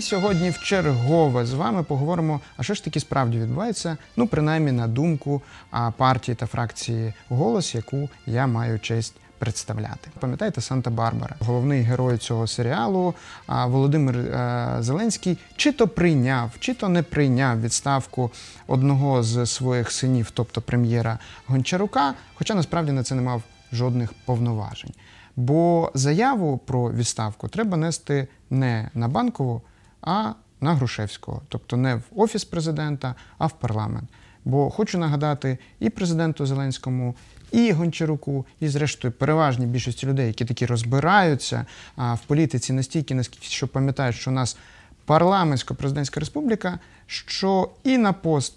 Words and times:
Сьогодні 0.00 0.50
в 0.50 0.58
чергове 0.58 1.46
з 1.46 1.52
вами 1.52 1.82
поговоримо, 1.82 2.40
а 2.56 2.62
що 2.62 2.74
ж 2.74 2.84
таки 2.84 3.00
справді 3.00 3.38
відбувається, 3.38 3.96
ну 4.16 4.26
принаймні 4.26 4.72
на 4.72 4.88
думку 4.88 5.42
партії 5.96 6.34
та 6.34 6.46
фракції 6.46 7.12
голос, 7.28 7.74
яку 7.74 8.08
я 8.26 8.46
маю 8.46 8.80
честь. 8.80 9.14
Представляти, 9.38 10.10
пам'ятаєте 10.18 10.60
Санта-Барбара, 10.60 11.34
головний 11.40 11.82
герой 11.82 12.18
цього 12.18 12.46
серіалу 12.46 13.14
Володимир 13.48 14.18
е, 14.18 14.76
Зеленський, 14.80 15.38
чи 15.56 15.72
то 15.72 15.88
прийняв, 15.88 16.50
чи 16.58 16.74
то 16.74 16.88
не 16.88 17.02
прийняв 17.02 17.60
відставку 17.60 18.30
одного 18.66 19.22
з 19.22 19.46
своїх 19.46 19.92
синів, 19.92 20.30
тобто 20.34 20.60
прем'єра 20.60 21.18
Гончарука, 21.46 22.14
хоча 22.34 22.54
насправді 22.54 22.92
на 22.92 23.02
це 23.02 23.14
не 23.14 23.22
мав 23.22 23.42
жодних 23.72 24.12
повноважень. 24.24 24.92
Бо 25.36 25.90
заяву 25.94 26.58
про 26.58 26.92
відставку 26.92 27.48
треба 27.48 27.76
нести 27.76 28.28
не 28.50 28.90
на 28.94 29.08
банкову, 29.08 29.62
а 30.02 30.32
на 30.60 30.74
Грушевського, 30.74 31.42
тобто 31.48 31.76
не 31.76 31.94
в 31.94 32.02
офіс 32.16 32.44
президента, 32.44 33.14
а 33.38 33.46
в 33.46 33.52
парламент. 33.52 34.08
Бо 34.44 34.70
хочу 34.70 34.98
нагадати 34.98 35.58
і 35.80 35.90
президенту 35.90 36.46
Зеленському, 36.46 37.14
і 37.52 37.72
Гончаруку, 37.72 38.46
і 38.60 38.68
зрештою 38.68 39.12
переважній 39.12 39.66
більшості 39.66 40.06
людей, 40.06 40.26
які 40.26 40.44
такі 40.44 40.66
розбираються 40.66 41.66
в 41.96 42.18
політиці 42.26 42.72
настільки, 42.72 43.14
наскільки 43.14 43.46
що 43.46 43.68
пам'ятають, 43.68 44.16
що 44.16 44.30
у 44.30 44.34
нас 44.34 44.56
парламентсько-президентська 45.06 46.20
республіка, 46.20 46.78
що 47.06 47.68
і 47.84 47.98
на 47.98 48.12
пост 48.12 48.54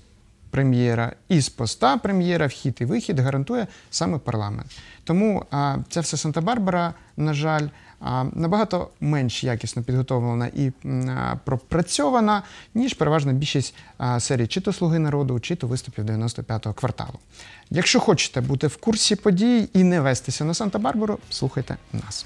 прем'єра, 0.49 1.11
і 1.29 1.41
з 1.41 1.49
поста 1.49 1.97
прем'єра 1.97 2.47
вхід 2.47 2.77
і 2.81 2.85
вихід 2.85 3.19
гарантує 3.19 3.67
саме 3.91 4.17
парламент. 4.17 4.77
Тому 5.03 5.45
а, 5.51 5.77
ця 5.89 6.01
вся 6.01 6.17
Санта-Барбара, 6.17 6.93
на 7.17 7.33
жаль, 7.33 7.67
набагато 8.33 8.89
менш 9.01 9.43
якісно 9.43 9.83
підготовлена 9.83 10.47
і 10.47 10.71
пропрацьована, 11.45 12.43
ніж 12.73 12.93
переважна 12.93 13.33
більшість 13.33 13.75
серій 14.19 14.47
чи 14.47 14.61
то 14.61 14.73
Слуги 14.73 14.99
народу, 14.99 15.39
чи 15.39 15.55
то 15.55 15.67
виступів 15.67 16.05
95-го 16.05 16.73
кварталу. 16.73 17.19
Якщо 17.69 17.99
хочете 17.99 18.41
бути 18.41 18.67
в 18.67 18.77
курсі 18.77 19.15
подій 19.15 19.69
і 19.73 19.83
не 19.83 20.01
вестися 20.01 20.45
на 20.45 20.53
Санта-Барбару, 20.53 21.17
слухайте 21.29 21.77
нас. 21.93 22.25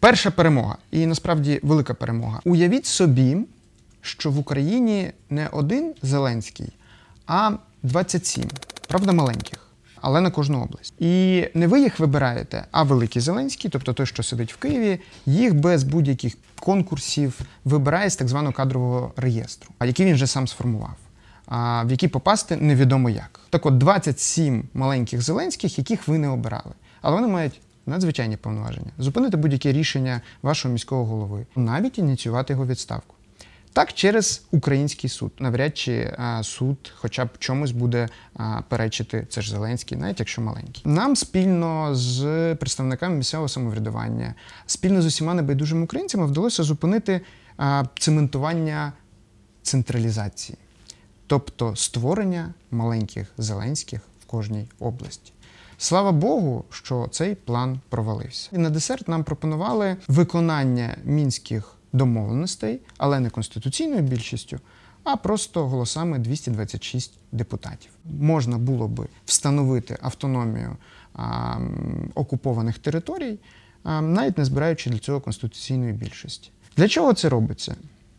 Перша 0.00 0.30
перемога, 0.30 0.76
і 0.90 1.06
насправді 1.06 1.60
велика 1.62 1.94
перемога. 1.94 2.40
Уявіть 2.44 2.86
собі, 2.86 3.36
що 4.00 4.30
в 4.30 4.38
Україні 4.38 5.12
не 5.30 5.48
один 5.48 5.94
Зеленський, 6.02 6.72
а 7.26 7.50
27, 7.82 8.44
правда, 8.88 9.12
маленьких, 9.12 9.65
але 10.06 10.20
на 10.20 10.30
кожну 10.30 10.62
область. 10.62 10.94
І 10.98 11.44
не 11.54 11.66
ви 11.66 11.80
їх 11.80 12.00
вибираєте, 12.00 12.64
а 12.70 12.82
великий 12.82 13.22
Зеленський, 13.22 13.70
тобто 13.70 13.92
той, 13.92 14.06
що 14.06 14.22
сидить 14.22 14.52
в 14.52 14.56
Києві, 14.56 15.00
їх 15.26 15.54
без 15.54 15.84
будь-яких 15.84 16.36
конкурсів 16.60 17.40
вибирає 17.64 18.10
з 18.10 18.16
так 18.16 18.28
званого 18.28 18.52
кадрового 18.52 19.12
реєстру, 19.16 19.70
а 19.78 19.86
який 19.86 20.06
він 20.06 20.14
вже 20.14 20.26
сам 20.26 20.48
сформував. 20.48 20.96
А 21.46 21.84
в 21.84 21.90
які 21.90 22.08
попасти 22.08 22.56
невідомо 22.56 23.10
як. 23.10 23.40
Так 23.50 23.66
от 23.66 23.78
27 23.78 24.64
маленьких 24.74 25.22
зеленських, 25.22 25.78
яких 25.78 26.08
ви 26.08 26.18
не 26.18 26.28
обирали, 26.28 26.72
але 27.02 27.16
вони 27.16 27.28
мають 27.28 27.60
надзвичайні 27.86 28.36
повноваження 28.36 28.90
зупинити 28.98 29.36
будь-яке 29.36 29.72
рішення 29.72 30.20
вашого 30.42 30.72
міського 30.72 31.04
голови, 31.04 31.46
навіть 31.56 31.98
ініціювати 31.98 32.52
його 32.52 32.66
відставку. 32.66 33.15
Так, 33.76 33.92
через 33.92 34.42
український 34.50 35.10
суд, 35.10 35.32
навряд 35.38 35.78
чи 35.78 36.14
а, 36.18 36.42
суд, 36.42 36.92
хоча 36.96 37.24
б 37.24 37.28
чомусь 37.38 37.70
буде 37.70 38.08
а, 38.34 38.60
перечити 38.68 39.26
це 39.30 39.42
ж 39.42 39.50
Зеленський, 39.50 39.98
навіть 39.98 40.20
якщо 40.20 40.42
маленький. 40.42 40.82
Нам 40.84 41.16
спільно 41.16 41.94
з 41.94 42.54
представниками 42.54 43.16
місцевого 43.16 43.48
самоврядування, 43.48 44.34
спільно 44.66 45.02
з 45.02 45.06
усіма 45.06 45.34
небайдужими 45.34 45.84
українцями 45.84 46.26
вдалося 46.26 46.62
зупинити 46.62 47.20
а, 47.56 47.84
цементування 47.98 48.92
централізації, 49.62 50.58
тобто 51.26 51.76
створення 51.76 52.54
маленьких 52.70 53.32
зеленських 53.38 54.00
в 54.22 54.26
кожній 54.26 54.68
області. 54.78 55.32
Слава 55.78 56.12
Богу, 56.12 56.64
що 56.70 57.08
цей 57.10 57.34
план 57.34 57.80
провалився. 57.88 58.50
І 58.52 58.58
на 58.58 58.70
десерт 58.70 59.08
нам 59.08 59.24
пропонували 59.24 59.96
виконання 60.08 60.96
мінських 61.04 61.75
домовленостей, 61.96 62.80
але 62.98 63.20
не 63.20 63.30
конституційною 63.30 64.02
більшістю, 64.02 64.58
а 65.04 65.16
просто 65.16 65.66
голосами 65.66 66.18
226 66.18 67.12
депутатів. 67.32 67.90
Можна 68.20 68.58
було 68.58 68.88
би 68.88 69.06
встановити 69.24 69.98
автономію 70.02 70.76
а, 71.14 71.56
окупованих 72.14 72.78
територій, 72.78 73.38
а, 73.82 74.00
навіть 74.00 74.38
не 74.38 74.44
збираючи 74.44 74.90
для 74.90 74.98
цього 74.98 75.20
конституційної 75.20 75.92
більшості. 75.92 76.50
Для 76.76 76.88
чого 76.88 77.12
це 77.12 77.28
робиться? 77.28 77.74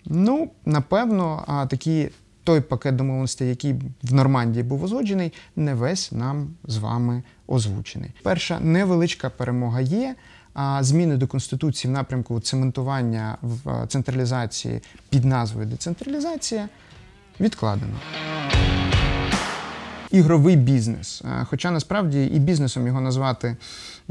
Ну, 0.06 0.52
напевно, 0.66 1.44
а, 1.48 1.66
такі. 1.66 2.10
Той 2.44 2.62
пакет 2.62 2.96
домовленостей, 2.96 3.50
який 3.50 3.74
в 4.04 4.14
Нормандії 4.14 4.64
був 4.64 4.84
узгоджений, 4.84 5.34
не 5.56 5.74
весь 5.74 6.12
нам 6.12 6.50
з 6.64 6.78
вами 6.78 7.24
озвучений. 7.48 8.12
Перша 8.24 8.60
невеличка 8.60 9.30
перемога 9.30 9.82
є. 9.82 10.16
Зміни 10.80 11.18
до 11.18 11.28
конституції 11.28 11.92
в 11.92 11.94
напрямку 11.94 12.40
цементування 12.40 13.38
в 13.42 13.70
е, 13.70 13.88
централізації 13.88 14.82
під 15.10 15.26
назвою 15.26 15.68
децентралізація 15.68 16.70
відкладено. 17.40 17.94
Ігровий 20.12 20.56
бізнес. 20.56 21.22
Е, 21.26 21.46
Хоча 21.50 21.72
насправді 21.72 22.26
і 22.26 22.40
бізнесом 22.40 22.88
його 22.88 23.02
назвати 23.02 23.58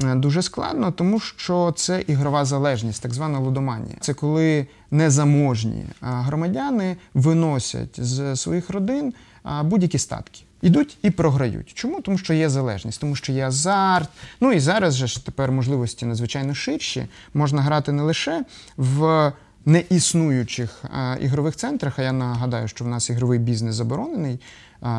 е, 0.02 0.14
дуже 0.14 0.42
складно, 0.42 0.92
тому 0.92 1.20
що 1.20 1.72
це 1.76 2.04
ігрова 2.06 2.44
залежність, 2.44 3.02
так 3.02 3.14
звана 3.14 3.38
лудоманія. 3.38 3.96
Це 4.00 4.14
коли 4.14 4.66
незаможні 4.90 5.84
громадяни 6.00 6.96
виносять 7.14 8.00
з 8.00 8.36
своїх 8.36 8.70
родин 8.70 9.14
будь-які 9.62 9.98
статки. 9.98 10.45
Ідуть 10.62 10.98
і 11.02 11.10
програють. 11.10 11.72
Чому? 11.74 12.00
Тому 12.00 12.18
що 12.18 12.34
є 12.34 12.48
залежність, 12.48 13.00
тому 13.00 13.16
що 13.16 13.32
є 13.32 13.46
азарт. 13.46 14.08
Ну 14.40 14.52
і 14.52 14.60
зараз 14.60 14.94
же 14.94 15.06
ж 15.06 15.26
тепер 15.26 15.52
можливості 15.52 16.06
надзвичайно 16.06 16.54
ширші. 16.54 17.06
Можна 17.34 17.62
грати 17.62 17.92
не 17.92 18.02
лише 18.02 18.44
в 18.76 19.32
неіснуючих 19.66 20.84
ігрових 21.20 21.56
центрах. 21.56 21.98
А 21.98 22.02
я 22.02 22.12
нагадаю, 22.12 22.68
що 22.68 22.84
в 22.84 22.88
нас 22.88 23.10
ігровий 23.10 23.38
бізнес 23.38 23.74
заборонений, 23.74 24.40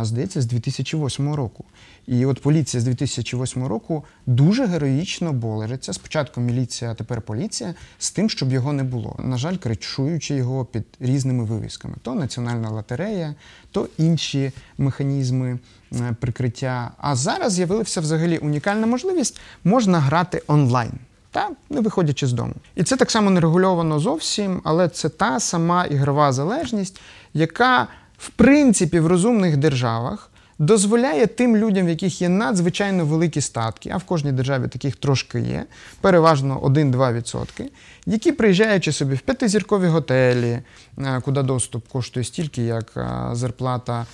здається, 0.02 0.42
з 0.42 0.46
2008 0.46 1.34
року. 1.34 1.66
І 2.08 2.26
от 2.26 2.42
поліція 2.42 2.82
з 2.82 2.84
2008 2.84 3.66
року 3.66 4.06
дуже 4.26 4.66
героїчно 4.66 5.34
бореться. 5.34 5.94
Спочатку 5.94 6.42
міліція, 6.42 6.92
а 6.92 6.94
тепер 6.94 7.22
поліція 7.22 7.74
з 8.00 8.12
тим, 8.12 8.30
щоб 8.30 8.54
його 8.54 8.74
не 8.74 8.84
було. 8.84 9.20
На 9.24 9.38
жаль, 9.38 9.58
кричуючи 9.58 10.36
його 10.36 10.66
під 10.66 10.84
різними 11.00 11.44
вивісками: 11.44 11.96
то 12.02 12.16
національна 12.16 12.70
лотерея, 12.70 13.36
то 13.72 13.90
інші 13.98 14.52
механізми 14.78 15.60
е, 15.94 16.16
прикриття. 16.20 16.92
А 16.98 17.16
зараз 17.16 17.54
з'явилася 17.54 18.02
взагалі 18.02 18.38
унікальна 18.38 18.88
можливість 18.88 19.40
можна 19.64 20.00
грати 20.00 20.44
онлайн. 20.48 20.92
Та 21.38 21.50
не 21.70 21.82
виходячи 21.82 22.28
з 22.28 22.34
дому. 22.34 22.54
І 22.76 22.84
це 22.84 22.96
так 22.96 23.12
само 23.12 23.30
не 23.30 23.40
регульовано 23.40 24.00
зовсім, 24.00 24.62
але 24.64 24.90
це 24.90 25.10
та 25.10 25.40
сама 25.40 25.86
ігрова 25.86 26.32
залежність, 26.32 27.02
яка 27.34 27.88
в 28.18 28.30
принципі 28.30 29.00
в 29.00 29.08
розумних 29.08 29.58
державах 29.58 30.27
дозволяє 30.60 31.28
тим 31.28 31.58
людям, 31.58 31.86
в 31.86 31.90
яких 31.90 32.22
є 32.22 32.30
надзвичайно 32.30 33.06
великі 33.06 33.42
статки, 33.42 33.90
а 33.94 33.98
в 33.98 34.04
кожній 34.04 34.32
державі 34.32 34.68
таких 34.68 34.96
трошки 34.96 35.40
є, 35.40 35.66
переважно 36.02 36.60
1-2%, 36.60 37.64
які 38.06 38.32
приїжджаючи 38.32 38.92
собі 38.92 39.16
в 39.16 39.20
п'ятизіркові 39.20 39.88
готелі, 39.88 40.60
е, 40.98 41.22
куди 41.26 41.44
доступ 41.44 41.88
коштує 41.88 42.24
стільки, 42.24 42.64
як 42.64 42.94
е, 42.98 43.30
зарплата 43.32 44.06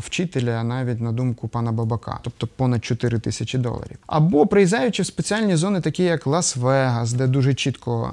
вчителя, 0.00 0.64
навіть 0.64 1.00
на 1.00 1.12
думку 1.12 1.48
пана 1.48 1.72
Бабака, 1.72 2.18
тобто 2.22 2.46
понад 2.46 2.84
4 2.84 3.18
тисячі 3.18 3.58
доларів. 3.58 3.98
Або 4.06 4.46
приїжджаючи 4.46 5.02
в 5.02 5.06
спеціальні 5.06 5.56
зони, 5.56 5.80
такі 5.80 6.02
як 6.02 6.26
Лас-Вегас, 6.26 7.12
де 7.12 7.26
дуже 7.26 7.54
чітко 7.54 8.12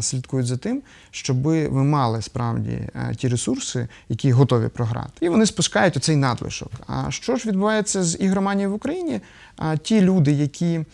слідкують 0.00 0.46
за 0.46 0.56
тим, 0.56 0.82
щоб 1.10 1.42
ви 1.42 1.70
мали 1.70 2.22
справді 2.22 2.70
е, 2.70 3.14
ті 3.16 3.28
ресурси, 3.28 3.88
які 4.08 4.32
готові 4.32 4.68
програти. 4.68 5.26
І 5.26 5.28
вони 5.28 5.46
спускають 5.46 5.96
оцей 5.96 6.16
надлишок. 6.16 6.70
А 6.86 7.10
що 7.10 7.36
ж 7.36 7.48
відбувається 7.48 8.02
з 8.02 8.18
ігроманією 8.20 8.70
в 8.70 8.74
Україні? 8.74 9.20
А, 9.56 9.76
ті 9.76 10.00
люди, 10.00 10.32
які 10.32 10.84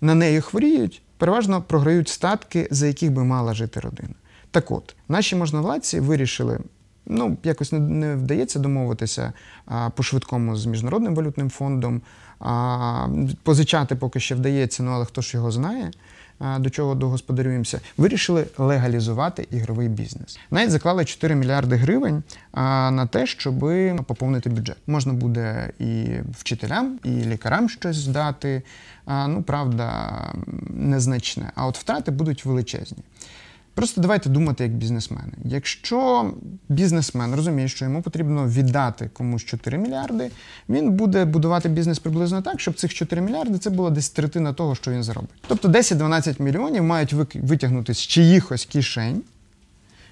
на 0.00 0.14
неї 0.14 0.40
хворіють, 0.40 1.02
переважно 1.18 1.62
програють 1.62 2.08
статки, 2.08 2.68
за 2.70 2.86
яких 2.86 3.12
би 3.12 3.24
мала 3.24 3.54
жити 3.54 3.80
родина. 3.80 4.14
Так 4.50 4.70
от, 4.70 4.94
наші 5.08 5.36
можновладці 5.36 6.00
вирішили. 6.00 6.58
Ну, 7.06 7.36
якось 7.44 7.72
не, 7.72 7.78
не 7.78 8.16
вдається 8.16 8.58
домовитися 8.58 9.32
а, 9.66 9.90
по-швидкому 9.90 10.56
з 10.56 10.66
Міжнародним 10.66 11.14
валютним 11.14 11.50
фондом. 11.50 12.02
А, 12.40 13.08
позичати 13.42 13.96
поки 13.96 14.20
ще 14.20 14.34
вдається, 14.34 14.82
ну 14.82 14.90
але 14.90 15.04
хто 15.04 15.20
ж 15.20 15.36
його 15.36 15.50
знає, 15.50 15.90
до 16.40 16.70
чого 16.70 16.94
догосподарюємося. 16.94 17.80
Вирішили 17.96 18.46
легалізувати 18.58 19.48
ігровий 19.50 19.88
бізнес. 19.88 20.38
Навіть 20.50 20.70
заклали 20.70 21.04
4 21.04 21.34
мільярди 21.34 21.76
гривень 21.76 22.22
на 22.54 23.06
те, 23.06 23.26
щоб 23.26 23.58
поповнити 24.06 24.50
бюджет. 24.50 24.76
Можна 24.86 25.12
буде 25.12 25.70
і 25.78 26.06
вчителям, 26.38 26.98
і 27.04 27.10
лікарям 27.10 27.68
щось 27.68 27.96
здати. 27.96 28.62
Ну, 29.06 29.42
правда, 29.46 30.10
незначне. 30.70 31.52
А 31.54 31.66
от 31.66 31.78
втрати 31.78 32.10
будуть 32.10 32.44
величезні. 32.44 32.98
Просто 33.80 34.00
давайте 34.00 34.28
думати 34.28 34.64
як 34.64 34.72
бізнесмени. 34.72 35.32
Якщо 35.44 36.30
бізнесмен 36.68 37.34
розуміє, 37.34 37.68
що 37.68 37.84
йому 37.84 38.02
потрібно 38.02 38.48
віддати 38.48 39.10
комусь 39.12 39.44
4 39.44 39.78
мільярди, 39.78 40.30
він 40.68 40.90
буде 40.90 41.24
будувати 41.24 41.68
бізнес 41.68 41.98
приблизно 41.98 42.42
так, 42.42 42.60
щоб 42.60 42.74
цих 42.74 42.94
4 42.94 43.22
мільярди 43.22 43.58
це 43.58 43.70
було 43.70 43.90
десь 43.90 44.10
третина 44.10 44.52
того, 44.52 44.74
що 44.74 44.90
він 44.90 45.02
заробить. 45.02 45.30
Тобто 45.46 45.68
10-12 45.68 46.42
мільйонів 46.42 46.82
мають 46.82 47.14
витягнути 47.34 47.94
з 47.94 47.98
чиїхось 47.98 48.64
кишень 48.64 49.22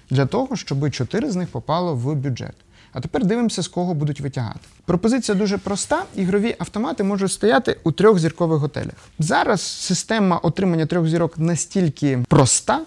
для 0.09 0.25
того, 0.25 0.55
щоб 0.55 0.91
4 0.91 1.31
з 1.31 1.35
них 1.35 1.47
попало 1.47 1.95
в 1.95 2.15
бюджет. 2.15 2.55
А 2.93 3.01
тепер 3.01 3.25
дивимося, 3.25 3.63
з 3.63 3.67
кого 3.67 3.93
будуть 3.93 4.21
витягати. 4.21 4.59
Пропозиція 4.85 5.37
дуже 5.37 5.57
проста: 5.57 6.03
ігрові 6.15 6.55
автомати 6.59 7.03
можуть 7.03 7.31
стояти 7.31 7.77
у 7.83 7.91
трьохзіркових 7.91 8.59
готелях. 8.59 8.95
Зараз 9.19 9.61
система 9.61 10.37
отримання 10.37 10.85
трьох 10.85 11.07
зірок 11.07 11.37
настільки 11.37 12.19
проста, 12.27 12.81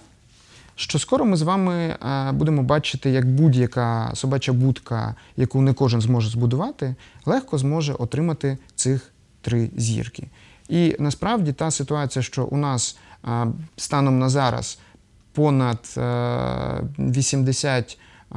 що 0.76 0.98
скоро 0.98 1.24
ми 1.24 1.36
з 1.36 1.42
вами 1.42 1.74
е, 1.74 2.32
будемо 2.32 2.62
бачити, 2.62 3.10
як 3.10 3.30
будь-яка 3.30 4.10
собача 4.14 4.52
будка, 4.52 5.14
яку 5.36 5.60
не 5.62 5.72
кожен 5.72 6.00
зможе 6.00 6.30
збудувати, 6.30 6.94
легко 7.26 7.58
зможе 7.58 7.92
отримати 7.92 8.58
цих 8.74 9.12
три 9.40 9.70
зірки. 9.76 10.28
І 10.68 10.96
насправді 10.98 11.52
та 11.52 11.70
ситуація, 11.70 12.22
що 12.22 12.44
у 12.44 12.56
нас 12.56 12.98
е, 13.24 13.46
станом 13.76 14.18
на 14.18 14.28
зараз 14.28 14.78
понад 15.32 15.94
е, 15.96 16.82
80 16.98 17.98
е, 17.98 18.36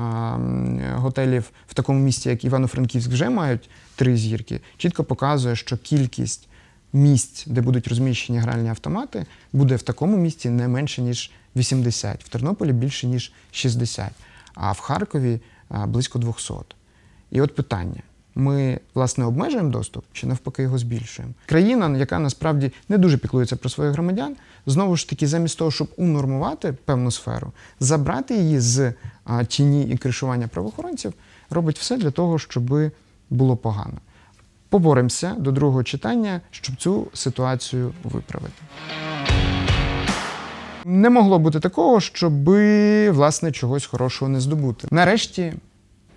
готелів 0.95 1.51
в 1.67 1.73
такому 1.73 1.99
місті, 1.99 2.29
як 2.29 2.43
Івано-Франківськ, 2.43 3.09
вже 3.09 3.29
мають 3.29 3.69
три 3.95 4.17
зірки, 4.17 4.61
чітко 4.77 5.03
показує, 5.03 5.55
що 5.55 5.77
кількість 5.77 6.47
місць, 6.95 7.43
де 7.47 7.61
будуть 7.61 7.87
розміщені 7.87 8.39
гральні 8.39 8.69
автомати, 8.69 9.25
буде 9.53 9.75
в 9.75 9.81
такому 9.81 10.17
місті 10.17 10.49
не 10.49 10.67
менше, 10.67 11.01
ніж 11.01 11.31
80. 11.55 12.23
В 12.23 12.29
Тернополі 12.29 12.73
більше, 12.73 13.07
ніж 13.07 13.33
60, 13.51 14.11
а 14.53 14.71
в 14.71 14.79
Харкові 14.79 15.39
близько 15.69 16.19
200. 16.19 16.53
І 17.31 17.41
от 17.41 17.55
питання. 17.55 18.01
Ми, 18.37 18.79
власне, 18.93 19.25
обмежуємо 19.25 19.69
доступ 19.69 20.05
чи 20.13 20.27
навпаки 20.27 20.63
його 20.63 20.77
збільшуємо? 20.77 21.33
Країна, 21.45 21.97
яка 21.97 22.19
насправді 22.19 22.71
не 22.89 22.97
дуже 22.97 23.17
піклується 23.17 23.55
про 23.55 23.69
своїх 23.69 23.93
громадян, 23.93 24.35
знову 24.65 24.95
ж 24.95 25.09
таки, 25.09 25.27
замість 25.27 25.57
того, 25.57 25.71
щоб 25.71 25.87
унормувати 25.97 26.73
певну 26.85 27.11
сферу, 27.11 27.51
забрати 27.79 28.37
її 28.37 28.59
з 28.59 28.93
тіні 29.47 29.83
і 29.83 29.97
кришування 29.97 30.47
правоохоронців, 30.47 31.13
робить 31.49 31.79
все 31.79 31.97
для 31.97 32.11
того, 32.11 32.39
щоб 32.39 32.91
було 33.29 33.57
погано. 33.57 33.97
Поборемося 34.75 35.35
до 35.37 35.51
другого 35.51 35.83
читання, 35.83 36.41
щоб 36.51 36.75
цю 36.75 37.07
ситуацію 37.13 37.93
виправити. 38.03 38.53
Не 40.85 41.09
могло 41.09 41.39
бути 41.39 41.59
такого, 41.59 41.99
щоб 41.99 42.49
власне 43.15 43.51
чогось 43.51 43.85
хорошого 43.85 44.29
не 44.29 44.39
здобути. 44.39 44.87
Нарешті 44.91 45.53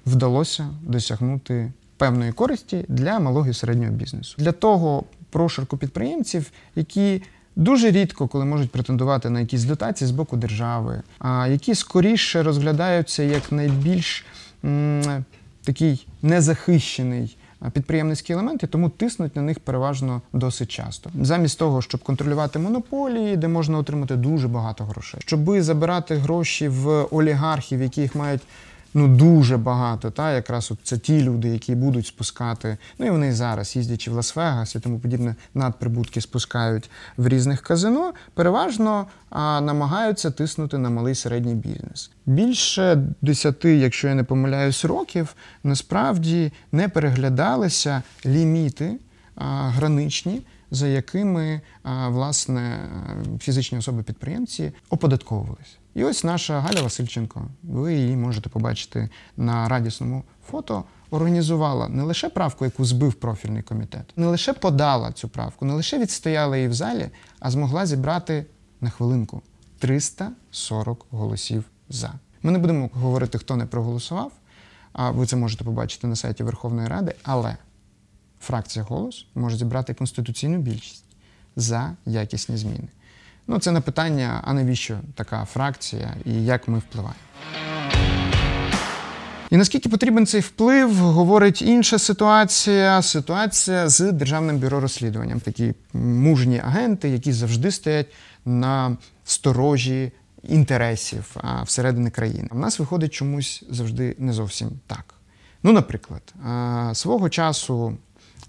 вдалося 0.07 0.69
досягнути 0.83 1.73
певної 1.97 2.33
користі 2.33 2.85
для 2.89 3.19
малого 3.19 3.49
і 3.49 3.55
середнього 3.55 3.93
бізнесу. 3.93 4.35
Для 4.39 4.53
того 4.53 5.05
прошарку 5.31 5.77
підприємців, 5.77 6.51
які 6.77 7.23
дуже 7.57 7.91
рідко 7.91 8.29
коли 8.29 8.45
можуть 8.45 8.71
претендувати 8.71 9.31
на 9.31 9.41
якісь 9.41 9.65
дотації 9.65 10.09
з 10.09 10.11
боку 10.11 10.37
держави, 10.37 11.03
а 11.19 11.47
які 11.49 11.75
скоріше 11.75 12.43
розглядаються 12.43 13.23
як 13.23 13.53
найбільш 13.53 14.25
м, 14.65 15.25
такий 15.65 16.07
незахищений 16.23 17.37
а, 17.61 17.71
елементи, 18.33 18.67
тому 18.67 18.89
тиснуть 18.89 19.37
на 19.37 19.43
них 19.43 19.61
переважно 19.61 20.23
досить 20.33 20.71
часто. 20.71 21.11
Замість 21.23 21.59
того, 21.59 21.83
щоб 21.83 22.03
контролювати 22.03 22.59
монополії, 22.59 23.37
де 23.37 23.49
можна 23.49 23.79
отримати 23.79 24.17
дуже 24.17 24.49
багато 24.49 24.85
грошей, 24.85 25.21
щоби 25.21 25.63
забирати 25.63 26.15
гроші 26.15 26.69
в 26.69 27.07
олігархів, 27.11 27.83
які 27.83 28.01
їх 28.01 28.15
мають. 28.15 28.43
Ну, 28.95 29.09
дуже 29.09 29.57
багато, 29.57 30.11
та 30.11 30.33
якраз 30.33 30.71
от 30.71 30.79
це 30.83 30.99
ті 30.99 31.23
люди, 31.23 31.49
які 31.49 31.75
будуть 31.75 32.07
спускати. 32.07 32.79
Ну 32.99 33.07
і 33.07 33.11
вони 33.11 33.33
зараз, 33.33 33.77
їздячи 33.77 34.11
в 34.11 34.15
Лас-Вегас 34.15 34.77
і 34.77 34.81
тому 34.81 34.99
подібне, 34.99 35.35
надприбутки 35.55 36.21
спускають 36.21 36.91
в 37.17 37.29
різних 37.29 37.61
казино, 37.63 38.13
переважно 38.35 39.07
а, 39.31 39.61
намагаються 39.61 40.31
тиснути 40.31 40.79
на 40.79 40.91
малий 40.91 41.15
середній 41.15 41.55
бізнес. 41.55 42.11
Більше 42.27 43.05
десяти, 43.23 43.77
якщо 43.77 44.09
я 44.09 44.15
не 44.15 44.25
помиляюсь, 44.25 44.85
років 44.85 45.35
насправді 45.65 46.53
не 46.73 46.89
переглядалися 46.89 48.03
ліміти 48.27 48.97
а, 49.35 49.45
граничні, 49.69 50.43
за 50.71 50.87
якими 50.87 51.61
власне 52.09 52.79
фізичні 53.41 53.79
особи-підприємці 53.79 54.73
оподатковувалися. 54.91 55.77
І 55.99 56.05
ось 56.05 56.25
наша 56.25 56.61
Галя 56.61 56.83
Васильченко, 56.83 57.47
ви 57.63 57.95
її 57.95 58.17
можете 58.17 58.49
побачити 58.49 59.09
на 59.37 59.69
радісному 59.69 60.25
фото. 60.51 60.85
Організувала 61.11 61.89
не 61.89 62.03
лише 62.03 62.29
правку, 62.29 62.65
яку 62.65 62.85
збив 62.85 63.15
профільний 63.15 63.63
комітет, 63.63 64.13
не 64.17 64.27
лише 64.27 64.53
подала 64.53 65.13
цю 65.13 65.29
правку, 65.29 65.65
не 65.65 65.73
лише 65.73 65.99
відстояла 65.99 66.57
її 66.57 66.69
в 66.69 66.75
залі, 66.75 67.11
а 67.41 67.51
змогла 67.51 67.87
зібрати 67.87 68.47
на 68.81 68.91
хвилинку 68.91 69.43
340 69.79 71.07
голосів 71.11 71.65
за. 71.89 72.13
Ми 72.43 72.51
не 72.51 72.59
будемо 72.59 72.91
говорити, 72.93 73.39
хто 73.39 73.57
не 73.57 73.67
проголосував. 73.67 74.33
А 74.93 75.11
ви 75.11 75.27
це 75.27 75.37
можете 75.37 75.65
побачити 75.65 76.07
на 76.07 76.17
сайті 76.17 76.43
Верховної 76.43 76.89
Ради, 76.89 77.15
але 77.23 77.57
фракція 78.41 78.85
голос 78.85 79.27
може 79.35 79.57
зібрати 79.57 79.95
конституційну 79.95 80.59
більшість 80.59 81.05
за 81.57 81.97
якісні 82.07 82.57
зміни. 82.57 82.89
Ну, 83.51 83.59
це 83.59 83.71
не 83.73 83.81
питання, 83.81 84.41
а 84.45 84.53
навіщо 84.53 84.99
така 85.15 85.45
фракція 85.45 86.15
і 86.25 86.45
як 86.45 86.69
ми 86.69 86.79
впливаємо. 86.79 87.21
І 89.51 89.57
наскільки 89.57 89.89
потрібен 89.89 90.27
цей 90.27 90.41
вплив, 90.41 90.95
говорить 90.95 91.63
інша 91.63 91.99
ситуація 91.99 93.03
ситуація 93.03 93.89
з 93.89 94.13
Державним 94.13 94.59
бюро 94.59 94.81
розслідуванням. 94.81 95.41
Такі 95.41 95.75
мужні 95.93 96.59
агенти, 96.59 97.09
які 97.09 97.33
завжди 97.33 97.71
стоять 97.71 98.07
на 98.45 98.97
сторожі 99.25 100.13
інтересів 100.43 101.37
а, 101.43 101.63
всередині 101.63 102.11
країни. 102.11 102.49
У 102.51 102.59
нас 102.59 102.79
виходить 102.79 103.13
чомусь 103.13 103.65
завжди 103.71 104.17
не 104.19 104.33
зовсім 104.33 104.71
так. 104.87 105.15
Ну, 105.63 105.73
наприклад, 105.73 106.35
свого 106.93 107.29
часу 107.29 107.99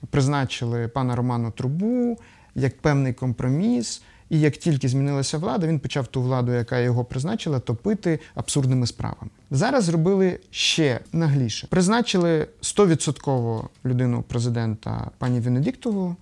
призначили 0.09 0.87
пана 0.87 1.15
Роману 1.15 1.51
Трубу 1.51 2.17
як 2.55 2.81
певний 2.81 3.13
компроміс. 3.13 4.01
І 4.29 4.39
як 4.39 4.57
тільки 4.57 4.89
змінилася 4.89 5.37
влада, 5.37 5.67
він 5.67 5.79
почав 5.79 6.07
ту 6.07 6.21
владу, 6.21 6.51
яка 6.51 6.79
його 6.79 7.05
призначила, 7.05 7.59
топити 7.59 8.19
абсурдними 8.35 8.87
справами. 8.87 9.29
Зараз 9.51 9.83
зробили 9.83 10.39
ще 10.51 10.99
нагліше. 11.13 11.67
Призначили 11.67 12.47
100% 12.61 13.63
людину 13.85 14.23
президента 14.27 15.11
пані 15.17 15.39
Венедіктову, 15.39 16.15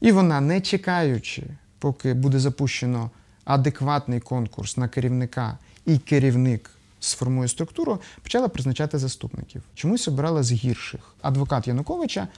і 0.00 0.12
вона, 0.12 0.40
не 0.40 0.60
чекаючи, 0.60 1.42
поки 1.78 2.14
буде 2.14 2.38
запущено 2.38 3.10
адекватний 3.44 4.20
конкурс 4.20 4.76
на 4.76 4.88
керівника, 4.88 5.58
і 5.86 5.98
керівник 5.98 6.70
сформує 7.00 7.48
структуру, 7.48 7.98
почала 8.22 8.48
призначати 8.48 8.98
заступників. 8.98 9.62
Чомусь 9.74 10.08
обирала 10.08 10.42
з 10.42 10.52
гірших. 10.52 11.00
Адвокат 11.22 11.68
Януковича 11.68 12.28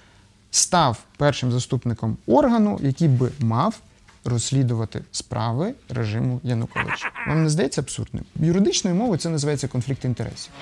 став 0.51 0.99
першим 1.17 1.53
заступником 1.53 2.17
органу, 2.27 2.79
який 2.83 3.09
би 3.09 3.31
мав 3.41 3.81
розслідувати 4.27 5.03
справи 5.13 5.75
режиму 5.89 6.41
Януковича. 6.43 7.13
Вам 7.29 7.43
не 7.43 7.49
здається 7.49 7.81
абсурдним? 7.81 8.25
Юридичною 8.37 8.97
мовою 8.97 9.19
це 9.19 9.29
називається 9.29 9.69
конфлікт 9.69 10.05
інтересів. 10.05 10.53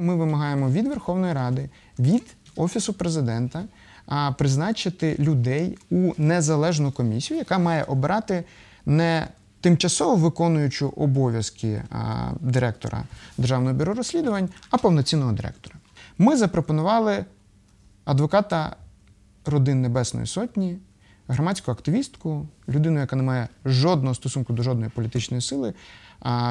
Ми 0.00 0.16
вимагаємо 0.16 0.70
від 0.70 0.86
Верховної 0.86 1.32
Ради, 1.32 1.70
від 1.98 2.22
Офісу 2.56 2.92
президента 2.92 3.64
призначити 4.38 5.16
людей 5.18 5.78
у 5.90 6.12
незалежну 6.18 6.92
комісію, 6.92 7.38
яка 7.38 7.58
має 7.58 7.84
обирати 7.84 8.44
не 8.86 9.28
тимчасово 9.60 10.16
виконуючу 10.16 10.92
обов'язки 10.96 11.82
директора 12.40 13.04
Державного 13.38 13.74
бюро 13.74 13.94
розслідувань, 13.94 14.48
а 14.70 14.78
повноцінного 14.78 15.32
директора. 15.32 15.76
Ми 16.18 16.36
запропонували 16.36 17.24
адвоката 18.04 18.76
родин 19.46 19.82
Небесної 19.82 20.26
Сотні, 20.26 20.78
громадську 21.28 21.70
активістку, 21.70 22.46
людину, 22.68 23.00
яка 23.00 23.16
не 23.16 23.22
має 23.22 23.48
жодного 23.64 24.14
стосунку 24.14 24.52
до 24.52 24.62
жодної 24.62 24.90
політичної 24.94 25.40
сили, 25.40 25.74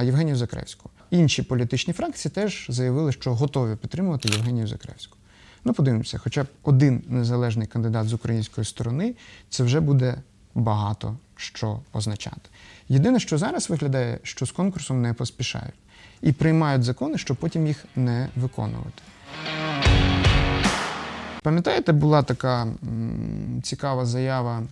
Євгенію 0.03 0.35
Закревську. 0.35 0.89
Інші 1.11 1.41
політичні 1.41 1.93
фракції 1.93 2.31
теж 2.31 2.65
заявили, 2.69 3.11
що 3.11 3.35
готові 3.35 3.75
підтримувати 3.75 4.29
Євгенію 4.29 4.67
Закревську. 4.67 5.17
Ну, 5.65 5.73
подивимося, 5.73 6.17
хоча 6.17 6.43
б 6.43 6.47
один 6.63 7.03
незалежний 7.07 7.67
кандидат 7.67 8.07
з 8.07 8.13
української 8.13 8.65
сторони, 8.65 9.15
це 9.49 9.63
вже 9.63 9.79
буде 9.79 10.15
багато 10.55 11.17
що 11.37 11.79
означати. 11.93 12.49
Єдине, 12.89 13.19
що 13.19 13.37
зараз 13.37 13.69
виглядає, 13.69 14.19
що 14.23 14.45
з 14.45 14.51
конкурсом 14.51 15.01
не 15.01 15.13
поспішають 15.13 15.75
і 16.21 16.31
приймають 16.31 16.83
закони, 16.83 17.17
щоб 17.17 17.37
потім 17.37 17.67
їх 17.67 17.85
не 17.95 18.29
виконувати. 18.35 19.01
Пам'ятаєте, 21.47 21.91
була 21.91 22.23
така 22.23 22.67
цікава 23.63 24.05
заява 24.05 24.63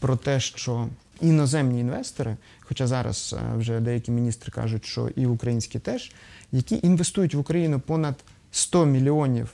про 0.00 0.16
те, 0.16 0.40
що 0.40 0.86
іноземні 1.20 1.80
інвестори, 1.80 2.36
хоча 2.60 2.86
зараз 2.86 3.36
е, 3.38 3.56
вже 3.56 3.80
деякі 3.80 4.10
міністри 4.10 4.52
кажуть, 4.52 4.84
що 4.84 5.08
і 5.16 5.26
українські 5.26 5.78
теж, 5.78 6.12
які 6.52 6.80
інвестують 6.82 7.34
в 7.34 7.38
Україну 7.38 7.80
понад 7.80 8.14
100 8.50 8.86
мільйонів 8.86 9.52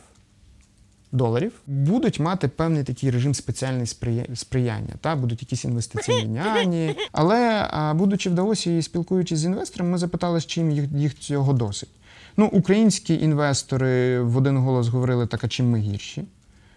доларів, 1.13 1.53
будуть 1.67 2.21
мати 2.21 2.49
певний 2.49 2.85
такий 2.85 3.11
режим 3.11 3.35
спеціальний 3.35 3.87
сприя- 3.87 4.37
сприяння. 4.37 4.95
Та? 5.01 5.17
Будуть 5.17 5.43
якісь 5.43 5.65
інвестиційні 5.65 6.39
няні. 6.55 6.97
Але 7.13 7.69
будучи 7.95 8.31
в 8.31 8.35
Давосі 8.35 8.79
і 8.79 8.83
спілкуючись 8.83 9.39
з 9.39 9.45
інвесторами, 9.45 9.91
ми 9.91 9.99
запитали, 9.99 10.41
з 10.41 10.47
чим 10.47 10.71
їх, 10.71 10.85
їх 10.93 11.19
цього 11.19 11.53
досить. 11.53 11.91
Ну, 12.37 12.47
українські 12.47 13.15
інвестори 13.15 14.21
в 14.21 14.37
один 14.37 14.57
голос 14.57 14.89
говорили, 14.89 15.27
так, 15.27 15.45
а 15.45 15.49
чим 15.49 15.71
ми 15.71 15.79
гірші? 15.79 16.25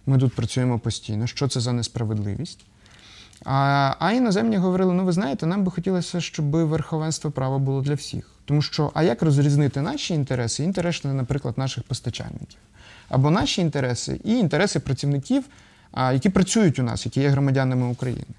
Ми 0.06 0.18
тут 0.18 0.34
працюємо 0.34 0.80
постійно. 0.80 1.28
Що 1.28 1.48
це 1.48 1.60
за 1.60 1.74
несправедливість? 1.74 2.66
А, 3.46 3.94
а 4.00 4.12
іноземні 4.12 4.58
говорили: 4.58 4.94
ну 4.94 5.06
ви 5.06 5.12
знаєте, 5.12 5.46
нам 5.46 5.64
би 5.64 5.72
хотілося, 5.72 6.22
щоб 6.22 6.46
верховенство 6.46 7.32
права 7.32 7.58
було 7.58 7.82
для 7.82 7.94
всіх. 7.94 8.30
Тому 8.46 8.62
що, 8.62 8.92
а 8.94 9.04
як 9.04 9.22
розрізнити 9.22 9.82
наші 9.82 10.14
інтереси, 10.14 10.64
інтереси, 10.64 11.08
наприклад, 11.08 11.58
наших 11.58 11.84
постачальників, 11.84 12.60
або 13.10 13.32
наші 13.32 13.62
інтереси 13.62 14.20
і 14.24 14.34
інтереси 14.34 14.80
працівників, 14.80 15.44
які 15.98 16.30
працюють 16.30 16.80
у 16.80 16.84
нас, 16.84 17.06
які 17.06 17.22
є 17.22 17.30
громадянами 17.30 17.88
України. 17.88 18.34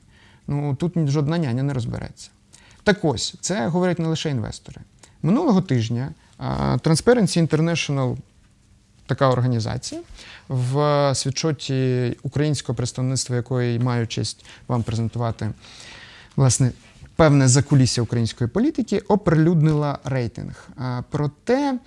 Ну 0.46 0.75
тут 0.75 1.08
жодна 1.08 1.38
няня 1.38 1.62
не 1.62 1.72
розбереться. 1.72 2.30
Так 2.82 3.04
ось, 3.04 3.34
це 3.40 3.66
говорять 3.66 3.98
не 3.98 4.08
лише 4.08 4.30
інвестори. 4.30 4.80
Минулого 5.22 5.62
тижня 5.62 6.12
Transparency 6.38 7.49
International 7.49 8.16
така 9.07 9.28
організація 9.28 10.00
в 10.49 11.12
світшоті 11.14 12.16
українського 12.23 12.76
представництва, 12.76 13.37
якої 13.37 13.78
маю 13.78 14.07
честь 14.07 14.45
вам 14.68 14.83
презентувати, 14.83 15.50
власне, 16.37 16.73
певне 17.16 17.49
закулісся 17.49 18.02
української 18.02 18.50
політики, 18.50 18.99
оприлюднила 18.99 19.99
рейтинг 20.04 20.68
про 21.11 21.30
те, 21.45 21.78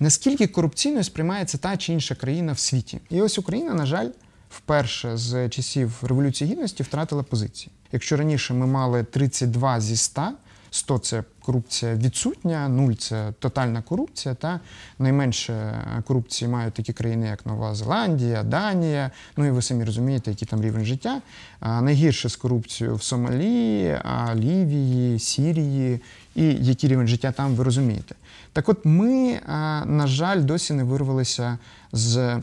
наскільки 0.00 0.46
корупційною 0.46 1.04
сприймається 1.04 1.58
та 1.58 1.76
чи 1.76 1.92
інша 1.92 2.14
країна 2.14 2.52
в 2.52 2.58
світі. 2.58 3.00
І 3.10 3.22
ось 3.22 3.38
Україна, 3.38 3.74
на 3.74 3.86
жаль, 3.86 4.08
вперше 4.50 5.16
з 5.16 5.48
часів 5.48 5.92
Революції 6.02 6.50
Гідності 6.50 6.82
втратила 6.82 7.22
позиції. 7.22 7.72
Якщо 7.92 8.16
раніше 8.16 8.54
ми 8.54 8.66
мали 8.66 9.04
32 9.04 9.80
зі 9.80 9.96
100, 9.96 10.28
100– 10.74 10.98
це 10.98 11.24
корупція 11.40 11.94
відсутня, 11.94 12.68
0– 12.68 12.92
це 12.98 13.32
тотальна 13.38 13.82
корупція. 13.82 14.34
Та 14.34 14.60
найменше 14.98 15.84
корупції 16.06 16.50
мають 16.50 16.74
такі 16.74 16.92
країни, 16.92 17.26
як 17.26 17.46
Нова 17.46 17.74
Зеландія, 17.74 18.42
Данія. 18.42 19.10
Ну 19.36 19.46
і 19.46 19.50
ви 19.50 19.62
самі 19.62 19.84
розумієте, 19.84 20.30
який 20.30 20.48
там 20.48 20.62
рівень 20.62 20.84
життя. 20.84 21.20
А 21.60 21.80
найгірше 21.80 22.28
з 22.28 22.36
корупцією 22.36 22.96
в 22.96 23.02
Сомалі, 23.02 23.98
Лівії, 24.34 25.18
Сірії, 25.18 26.00
і 26.34 26.44
який 26.44 26.90
рівень 26.90 27.08
життя 27.08 27.32
там 27.32 27.54
ви 27.54 27.64
розумієте. 27.64 28.14
Так 28.52 28.68
от 28.68 28.84
ми, 28.84 29.40
на 29.86 30.06
жаль, 30.06 30.42
досі 30.42 30.72
не 30.74 30.84
вирвалися 30.84 31.58
з 31.92 32.40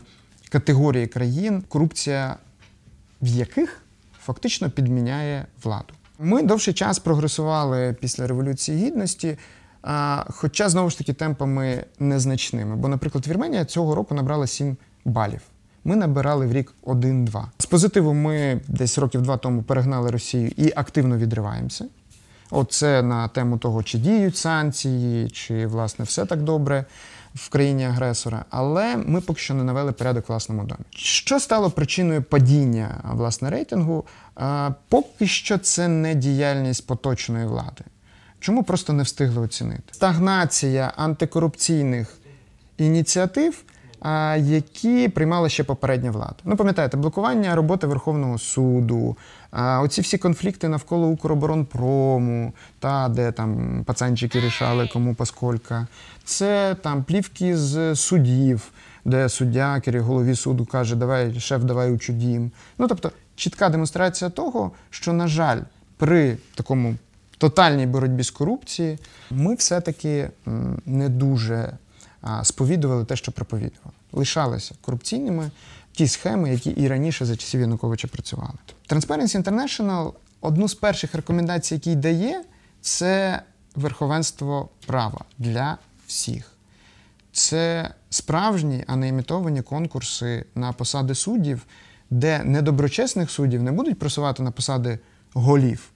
категорії 0.48 1.06
країн, 1.06 1.62
корупція 1.68 2.36
в 3.22 3.26
яких 3.26 3.82
фактично 4.18 4.70
підміняє 4.70 5.46
владу. 5.62 5.94
Ми 6.24 6.42
довший 6.42 6.74
час 6.74 6.98
прогресували 6.98 7.96
після 8.00 8.26
Революції 8.26 8.86
Гідності, 8.86 9.38
хоча 10.28 10.68
знову 10.68 10.90
ж 10.90 10.98
таки 10.98 11.12
темпами 11.12 11.84
незначними. 11.98 12.76
Бо, 12.76 12.88
наприклад, 12.88 13.26
Вірменія 13.26 13.64
цього 13.64 13.94
року 13.94 14.14
набрала 14.14 14.46
7 14.46 14.76
балів. 15.04 15.40
Ми 15.84 15.96
набирали 15.96 16.46
в 16.46 16.52
рік 16.52 16.74
1-2. 16.82 17.44
З 17.58 17.66
позитиву 17.66 18.14
ми 18.14 18.60
десь 18.68 18.98
років 18.98 19.22
два 19.22 19.36
тому 19.36 19.62
перегнали 19.62 20.10
Росію 20.10 20.50
і 20.56 20.72
активно 20.76 21.16
відриваємося. 21.16 21.84
Оце 22.50 23.02
на 23.02 23.28
тему 23.28 23.58
того, 23.58 23.82
чи 23.82 23.98
діють 23.98 24.36
санкції, 24.36 25.30
чи 25.30 25.66
власне 25.66 26.04
все 26.04 26.26
так 26.26 26.42
добре 26.42 26.84
в 27.34 27.48
країні 27.48 27.84
агресора. 27.84 28.44
Але 28.50 28.96
ми 28.96 29.20
поки 29.20 29.40
що 29.40 29.54
не 29.54 29.64
навели 29.64 29.92
порядок 29.92 30.28
власному 30.28 30.64
домі. 30.64 30.80
Що 30.90 31.40
стало 31.40 31.70
причиною 31.70 32.22
падіння 32.22 33.00
власне 33.12 33.50
рейтингу? 33.50 34.04
Поки 34.88 35.26
що 35.26 35.58
це 35.58 35.88
не 35.88 36.14
діяльність 36.14 36.86
поточної 36.86 37.46
влади. 37.46 37.84
Чому 38.40 38.62
просто 38.62 38.92
не 38.92 39.02
встигли 39.02 39.40
оцінити? 39.40 39.82
Стагнація 39.92 40.92
антикорупційних 40.96 42.18
ініціатив, 42.78 43.64
які 44.38 45.08
приймала 45.08 45.48
ще 45.48 45.64
попередня 45.64 46.10
влада. 46.10 46.34
Ну, 46.44 46.56
пам'ятаєте, 46.56 46.96
блокування 46.96 47.54
роботи 47.54 47.86
Верховного 47.86 48.38
суду, 48.38 49.16
оці 49.80 50.00
всі 50.00 50.18
конфлікти 50.18 50.68
навколо 50.68 51.06
Укроборонпрому, 51.06 52.52
та 52.78 53.08
де 53.08 53.32
там 53.32 53.82
пацанчики 53.86 54.40
рішали, 54.40 54.88
кому 54.92 55.14
посколька. 55.14 55.86
Це 56.24 56.76
там 56.82 57.04
плівки 57.04 57.56
з 57.56 57.96
судів, 57.96 58.72
де 59.04 59.28
суддя, 59.28 59.80
керів 59.80 60.04
голові 60.04 60.34
суду 60.34 60.66
каже, 60.66 60.96
давай, 60.96 61.40
шеф, 61.40 61.62
давай 61.62 61.92
учудім. 61.92 62.50
Ну, 62.78 62.88
тобто, 62.88 63.12
чітка 63.36 63.68
демонстрація 63.68 64.30
того, 64.30 64.70
що, 64.90 65.12
на 65.12 65.28
жаль, 65.28 65.60
при 65.96 66.36
такому 66.54 66.94
тотальній 67.38 67.86
боротьбі 67.86 68.22
з 68.22 68.30
корупцією 68.30 68.98
ми 69.30 69.54
все-таки 69.54 70.30
не 70.86 71.08
дуже 71.08 71.72
сповідували 72.42 73.04
те, 73.04 73.16
що 73.16 73.32
проповідували. 73.32 73.92
Лишалися 74.12 74.74
корупційними 74.80 75.50
ті 75.92 76.08
схеми, 76.08 76.50
які 76.50 76.70
і 76.70 76.88
раніше 76.88 77.24
за 77.24 77.36
часів 77.36 77.60
Януковича 77.60 78.08
працювали. 78.08 78.54
Transparency 78.88 79.42
International 79.42 80.12
одну 80.40 80.68
з 80.68 80.74
перших 80.74 81.14
рекомендацій, 81.14 81.74
які 81.74 81.94
дає, 81.94 82.44
це 82.80 83.42
верховенство 83.76 84.68
права 84.86 85.24
для 85.38 85.78
всіх. 86.06 86.52
Це 87.32 87.90
справжні, 88.10 88.84
а 88.86 88.96
не 88.96 89.08
імітовані 89.08 89.62
конкурси 89.62 90.44
на 90.54 90.72
посади 90.72 91.14
суддів, 91.14 91.66
де 92.10 92.44
недоброчесних 92.44 93.30
суддів 93.30 93.62
не 93.62 93.72
будуть 93.72 93.98
просувати 93.98 94.42
на 94.42 94.50
посади 94.50 94.98
голів, 95.34 95.90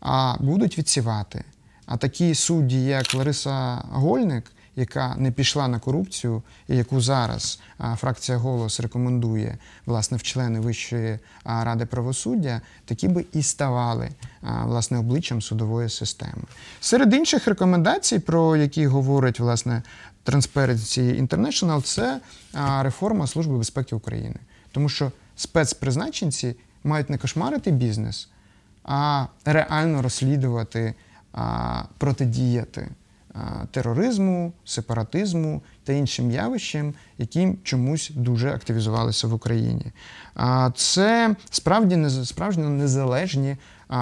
а 0.00 0.36
будуть 0.40 0.78
відсівати. 0.78 1.44
А 1.86 1.96
такі 1.96 2.34
судді, 2.34 2.84
як 2.84 3.14
Лариса 3.14 3.82
Гольник, 3.90 4.52
яка 4.76 5.14
не 5.18 5.30
пішла 5.30 5.68
на 5.68 5.78
корупцію, 5.78 6.42
і 6.68 6.76
яку 6.76 7.00
зараз 7.00 7.60
фракція 7.96 8.38
Голос 8.38 8.80
рекомендує 8.80 9.58
власне 9.86 10.16
в 10.16 10.22
члени 10.22 10.60
Вищої 10.60 11.18
ради 11.44 11.86
правосуддя, 11.86 12.60
такі 12.84 13.08
би 13.08 13.24
і 13.32 13.42
ставали 13.42 14.10
власне 14.42 14.98
обличчям 14.98 15.42
судової 15.42 15.88
системи. 15.88 16.42
Серед 16.80 17.14
інших 17.14 17.48
рекомендацій, 17.48 18.18
про 18.18 18.56
які 18.56 18.86
говорить 18.86 19.40
власне 19.40 19.82
Transparency 20.24 21.26
International, 21.26 21.82
це 21.82 22.20
реформа 22.82 23.26
Служби 23.26 23.58
безпеки 23.58 23.94
України, 23.96 24.36
тому 24.72 24.88
що 24.88 25.12
спецпризначенці 25.36 26.56
мають 26.84 27.10
не 27.10 27.18
кошмарити 27.18 27.70
бізнес, 27.70 28.28
а 28.84 29.26
реально 29.44 30.02
розслідувати, 30.02 30.94
протидіяти 31.98 32.88
тероризму, 33.70 34.52
сепаратизму 34.64 35.62
та 35.84 35.92
іншим 35.92 36.30
явищем, 36.30 36.94
які 37.18 37.54
чомусь 37.62 38.10
дуже 38.14 38.50
активізувалися 38.50 39.26
в 39.26 39.34
Україні. 39.34 39.92
Це 40.74 41.36
справді 41.50 42.08
справжньо 42.24 42.68
незалежні 42.68 43.56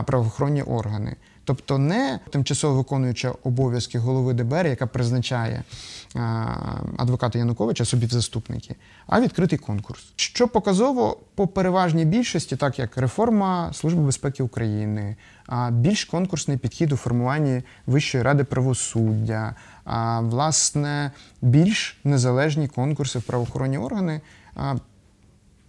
правоохоронні 0.04 0.62
органи. 0.62 1.16
Тобто 1.44 1.78
не 1.78 2.20
тимчасово 2.30 2.74
виконуюча 2.76 3.32
обов'язки 3.42 3.98
голови 3.98 4.34
ДБР, 4.34 4.66
яка 4.66 4.86
призначає 4.86 5.62
адвоката 6.96 7.38
Януковича 7.38 7.84
собі 7.84 8.06
в 8.06 8.10
заступники, 8.10 8.74
а 9.06 9.20
відкритий 9.20 9.58
конкурс. 9.58 10.12
Що 10.16 10.48
показово 10.48 11.18
по 11.34 11.46
переважній 11.46 12.04
більшості, 12.04 12.56
так 12.56 12.78
як 12.78 12.96
реформа 12.98 13.72
Служби 13.72 14.02
безпеки 14.02 14.42
України, 14.42 15.16
більш 15.70 16.04
конкурсний 16.04 16.56
підхід 16.56 16.92
у 16.92 16.96
формуванні 16.96 17.62
Вищої 17.86 18.24
ради 18.24 18.44
правосуддя, 18.44 19.54
власне, 20.20 21.12
більш 21.42 21.98
незалежні 22.04 22.68
конкурси 22.68 23.18
в 23.18 23.22
правоохоронні 23.22 23.78
органи. 23.78 24.20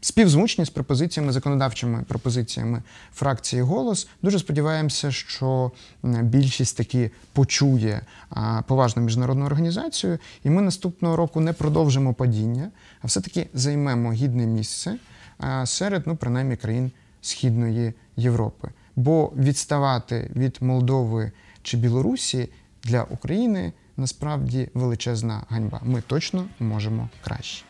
Співзвучні 0.05 0.65
з 0.65 0.69
пропозиціями, 0.69 1.33
законодавчими 1.33 2.03
пропозиціями 2.07 2.81
фракції 3.13 3.61
голос. 3.61 4.07
Дуже 4.21 4.39
сподіваємося, 4.39 5.11
що 5.11 5.71
більшість 6.03 6.77
таки 6.77 7.11
почує 7.33 8.01
поважну 8.67 9.01
міжнародну 9.01 9.45
організацію, 9.45 10.19
і 10.43 10.49
ми 10.49 10.61
наступного 10.61 11.15
року 11.15 11.39
не 11.39 11.53
продовжимо 11.53 12.13
падіння, 12.13 12.71
а 13.01 13.07
все-таки 13.07 13.47
займемо 13.53 14.13
гідне 14.13 14.45
місце 14.45 14.95
серед, 15.65 16.07
ну, 16.07 16.15
принаймні, 16.15 16.55
країн 16.55 16.91
Східної 17.21 17.93
Європи. 18.17 18.69
Бо 18.95 19.31
відставати 19.37 20.31
від 20.35 20.57
Молдови 20.61 21.31
чи 21.63 21.77
Білорусі 21.77 22.49
для 22.83 23.03
України 23.03 23.73
насправді 23.97 24.69
величезна 24.73 25.43
ганьба. 25.49 25.79
Ми 25.83 26.01
точно 26.01 26.45
можемо 26.59 27.09
краще. 27.23 27.65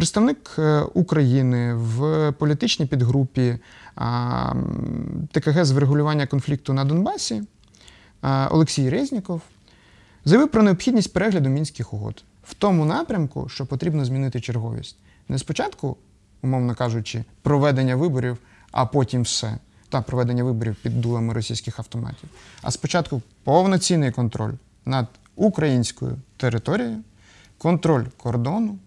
Представник 0.00 0.50
е, 0.58 0.80
України 0.80 1.74
в 1.74 2.32
політичній 2.32 2.86
підгрупі 2.86 3.58
ТКГ 5.32 5.64
з 5.64 5.70
врегулювання 5.70 6.26
конфлікту 6.26 6.72
на 6.72 6.84
Донбасі 6.84 7.42
Олексій 8.50 8.90
Резніков 8.90 9.42
заявив 10.24 10.50
про 10.50 10.62
необхідність 10.62 11.12
перегляду 11.12 11.48
мінських 11.48 11.94
угод 11.94 12.24
в 12.42 12.54
тому 12.54 12.84
напрямку, 12.84 13.48
що 13.48 13.66
потрібно 13.66 14.04
змінити 14.04 14.40
черговість. 14.40 14.96
Не 15.28 15.38
спочатку, 15.38 15.96
умовно 16.42 16.74
кажучи, 16.74 17.24
проведення 17.42 17.96
виборів, 17.96 18.38
а 18.72 18.86
потім 18.86 19.22
все. 19.22 19.58
Та 19.88 20.02
проведення 20.02 20.44
виборів 20.44 20.76
під 20.82 21.00
дулами 21.00 21.34
російських 21.34 21.78
автоматів. 21.78 22.28
А 22.62 22.70
спочатку 22.70 23.22
повноцінний 23.44 24.12
контроль 24.12 24.52
над 24.84 25.06
українською 25.36 26.16
територією, 26.36 26.98
контроль 27.58 28.04
кордону, 28.16 28.78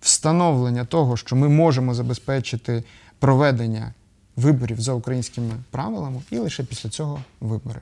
встановлення 0.00 0.84
того, 0.84 1.16
що 1.16 1.36
ми 1.36 1.48
можемо 1.48 1.94
забезпечити 1.94 2.84
проведення 3.18 3.94
виборів 4.36 4.80
за 4.80 4.92
українськими 4.92 5.54
правилами, 5.70 6.20
і 6.30 6.38
лише 6.38 6.64
після 6.64 6.90
цього 6.90 7.20
вибори. 7.40 7.80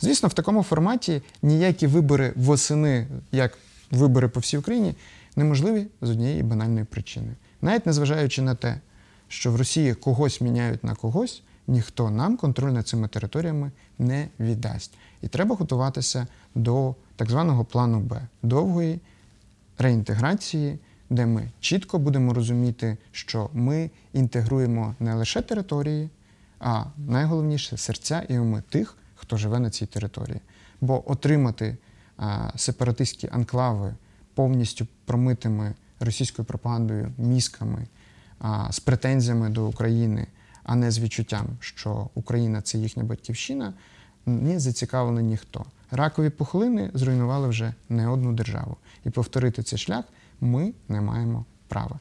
Звісно, 0.00 0.28
в 0.28 0.34
такому 0.34 0.62
форматі 0.62 1.22
ніякі 1.42 1.86
вибори 1.86 2.32
восени, 2.36 3.06
як 3.32 3.58
вибори 3.90 4.28
по 4.28 4.40
всій 4.40 4.58
Україні, 4.58 4.94
неможливі 5.36 5.86
з 6.02 6.10
однієї 6.10 6.42
банальної 6.42 6.84
причини. 6.84 7.32
Навіть 7.62 7.86
незважаючи 7.86 8.42
на 8.42 8.54
те, 8.54 8.80
що 9.28 9.52
в 9.52 9.56
Росії 9.56 9.94
когось 9.94 10.40
міняють 10.40 10.84
на 10.84 10.94
когось, 10.94 11.42
ніхто 11.66 12.10
нам 12.10 12.36
контроль 12.36 12.70
над 12.70 12.88
цими 12.88 13.08
територіями 13.08 13.70
не 13.98 14.28
віддасть. 14.40 14.92
І 15.22 15.28
треба 15.28 15.56
готуватися 15.56 16.26
до 16.54 16.94
так 17.16 17.30
званого 17.30 17.64
плану 17.64 18.00
Б 18.00 18.20
довгої 18.42 19.00
реінтеграції, 19.78 20.78
де 21.10 21.26
ми 21.26 21.50
чітко 21.60 21.98
будемо 21.98 22.34
розуміти, 22.34 22.96
що 23.12 23.50
ми 23.52 23.90
інтегруємо 24.12 24.94
не 25.00 25.14
лише 25.14 25.42
території, 25.42 26.10
а 26.58 26.84
найголовніше 26.96 27.76
серця 27.76 28.22
і 28.28 28.38
уми 28.38 28.62
тих, 28.68 28.96
хто 29.14 29.36
живе 29.36 29.58
на 29.58 29.70
цій 29.70 29.86
території. 29.86 30.40
Бо 30.80 31.10
отримати 31.10 31.76
а, 32.16 32.50
сепаратистські 32.56 33.28
анклави 33.32 33.94
повністю 34.34 34.86
промитими 35.04 35.74
російською 36.00 36.46
пропагандою, 36.46 37.12
мізками, 37.18 37.86
а, 38.38 38.72
з 38.72 38.80
претензіями 38.80 39.48
до 39.48 39.66
України, 39.66 40.26
а 40.62 40.74
не 40.74 40.90
з 40.90 40.98
відчуттям, 40.98 41.46
що 41.60 42.08
Україна 42.14 42.62
це 42.62 42.78
їхня 42.78 43.02
батьківщина, 43.02 43.74
не 44.26 44.60
зацікавлений 44.60 45.24
ніхто. 45.24 45.64
Ракові 45.90 46.30
пухлини 46.30 46.90
зруйнували 46.94 47.48
вже 47.48 47.74
не 47.88 48.08
одну 48.08 48.32
державу. 48.32 48.76
І 49.04 49.10
повторити 49.10 49.62
цей 49.62 49.78
шлях 49.78 50.04
ми 50.40 50.72
не 50.88 51.00
маємо 51.00 51.44
права. 51.68 51.98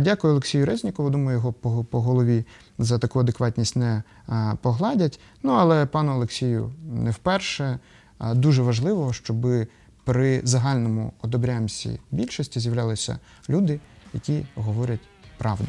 Дякую 0.00 0.32
Олексію 0.32 0.66
Резнікову. 0.66 1.10
Думаю, 1.10 1.36
його 1.36 1.52
по, 1.52 2.00
голові 2.00 2.44
за 2.78 2.98
таку 2.98 3.20
адекватність 3.20 3.76
не 3.76 4.02
погладять. 4.62 5.20
Ну 5.42 5.52
але 5.52 5.86
пану 5.86 6.12
Олексію 6.12 6.72
не 6.92 7.10
вперше. 7.10 7.78
Дуже 8.34 8.62
важливо, 8.62 9.12
щоб 9.12 9.46
при 10.04 10.40
загальному 10.44 11.12
одобрямсі 11.22 12.00
більшості 12.10 12.60
з'являлися 12.60 13.18
люди, 13.48 13.80
які 14.14 14.46
говорять 14.54 15.00
правду. 15.38 15.68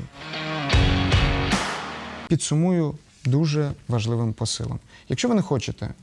Підсумую 2.27 2.95
дуже 3.25 3.71
важливим 3.87 4.33
посилом. 4.33 4.79
Якщо 5.09 5.27
ви 5.27 5.35
не 5.35 5.41
хочете, 5.41 5.93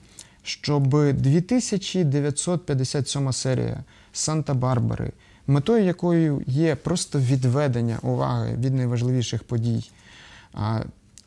щоб 0.42 1.12
2957 1.12 3.32
серія 3.32 3.84
Санта-Барбари, 4.12 5.12
метою 5.46 5.84
якої 5.84 6.32
є 6.46 6.74
просто 6.74 7.18
відведення 7.18 7.98
уваги 8.02 8.56
від 8.56 8.74
найважливіших 8.74 9.44
подій, 9.44 9.90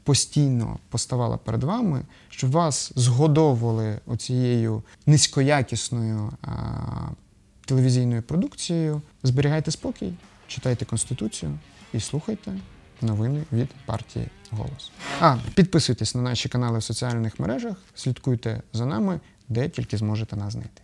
постійно 0.04 0.78
поставала 0.90 1.38
перед 1.38 1.64
вами, 1.64 2.02
щоб 2.30 2.52
вас 2.52 2.92
згодовували 2.96 4.00
оцією 4.06 4.84
низькоякісною 5.06 6.32
телевізійною 7.66 8.22
продукцією. 8.22 9.02
Зберігайте 9.24 9.72
спокій, 9.72 10.14
читайте 10.48 10.86
Конституцію 10.86 11.60
і 11.94 12.00
слухайте 12.00 12.52
новини 13.02 13.44
від 13.52 13.70
партії 13.86 14.28
Голос. 14.52 14.92
А 15.20 15.38
підписуйтесь 15.56 16.16
на 16.16 16.22
наші 16.22 16.50
канали 16.50 16.80
в 16.80 16.84
соціальних 16.84 17.40
мережах, 17.40 17.78
слідкуйте 17.96 18.62
за 18.74 18.86
нами, 18.86 19.20
де 19.50 19.70
тільки 19.70 19.98
зможете 19.98 20.36
нас 20.36 20.54
знайти. 20.54 20.82